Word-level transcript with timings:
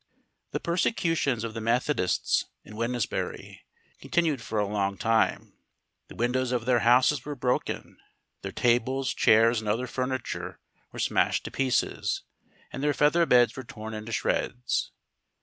The 0.49 0.59
persecutions 0.59 1.43
of 1.43 1.53
the 1.53 1.61
Methodists 1.61 2.45
in 2.63 2.73
Wednesbury 2.73 3.59
continued 3.99 4.41
for 4.41 4.57
a 4.57 4.65
long 4.65 4.97
time. 4.97 5.53
The 6.07 6.15
windows 6.15 6.51
of 6.51 6.65
their 6.65 6.79
houses 6.79 7.23
were 7.23 7.35
broken, 7.35 7.99
their 8.41 8.51
tables, 8.51 9.13
chairs, 9.13 9.59
and 9.59 9.69
other 9.69 9.85
furniture 9.85 10.59
were 10.91 10.97
smashed 10.97 11.43
to 11.43 11.51
pieces, 11.51 12.23
and 12.73 12.81
their 12.81 12.95
feather 12.95 13.27
beds 13.27 13.55
were 13.55 13.63
torn 13.63 13.93
into 13.93 14.11
shreds. 14.11 14.91